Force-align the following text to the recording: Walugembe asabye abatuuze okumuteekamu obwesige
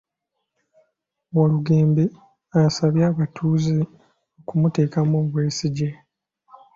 Walugembe 1.35 2.03
asabye 2.63 3.03
abatuuze 3.11 3.77
okumuteekamu 4.39 5.13
obwesige 5.23 5.89